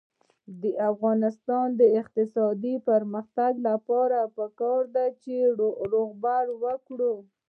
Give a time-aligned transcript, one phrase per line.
[0.61, 5.35] د افغانستان د اقتصادي پرمختګ لپاره پکار ده چې
[5.93, 7.13] روغبړ وکړو.